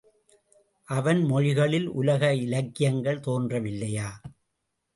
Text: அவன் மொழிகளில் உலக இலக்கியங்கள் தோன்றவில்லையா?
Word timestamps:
அவன் 0.87 1.21
மொழிகளில் 1.23 1.87
உலக 1.91 2.33
இலக்கியங்கள் 2.35 3.23
தோன்றவில்லையா? 3.27 4.09